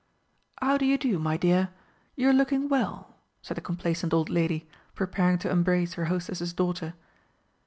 "How 0.59 0.79
do 0.79 0.85
you 0.87 0.97
do, 0.97 1.19
my 1.19 1.37
dear? 1.37 1.69
You're 2.15 2.33
looking 2.33 2.67
well," 2.67 3.13
said 3.43 3.55
the 3.55 3.61
complaisant 3.61 4.15
old 4.15 4.31
lady, 4.31 4.67
preparing 4.95 5.37
to 5.37 5.51
embrace 5.51 5.93
her 5.93 6.05
hostess's 6.05 6.53
daughter.... 6.53 6.95